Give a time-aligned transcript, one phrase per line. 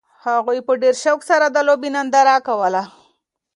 [0.25, 2.83] هغوی په ډېر شوق سره د لوبې ننداره کوله.